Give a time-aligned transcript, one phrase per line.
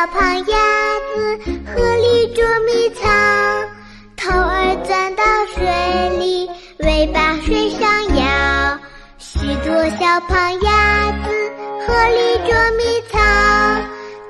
[0.00, 0.56] 小胖鸭
[1.14, 1.36] 子
[1.66, 3.04] 河里捉迷藏
[4.16, 5.22] 头儿钻到
[5.54, 5.60] 水
[6.18, 6.48] 里
[6.78, 8.78] 尾巴水上摇
[9.18, 11.52] 许多小胖鸭子
[11.86, 13.20] 河里捉迷藏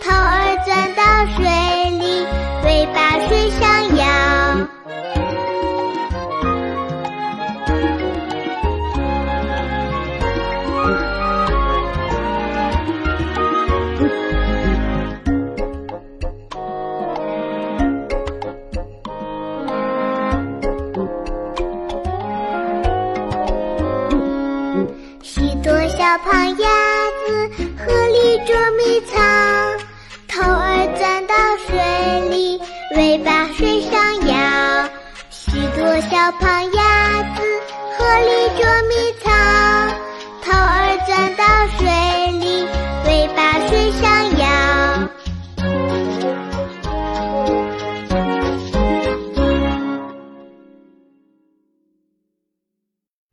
[0.00, 1.04] 头儿钻到
[1.36, 1.44] 水
[2.00, 2.26] 里
[2.64, 4.00] 尾巴水上摇
[26.00, 26.66] 小胖鸭
[27.26, 29.78] 子河里捉迷藏
[30.28, 31.34] 头儿钻到
[31.66, 32.58] 水里
[32.96, 34.88] 尾巴水上摇
[35.28, 36.79] 许多小朋友